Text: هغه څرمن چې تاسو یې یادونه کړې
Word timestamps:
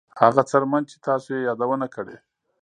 هغه 0.21 0.41
څرمن 0.49 0.83
چې 0.89 0.95
تاسو 1.07 1.29
یې 1.35 1.45
یادونه 1.49 1.87
کړې 1.95 2.17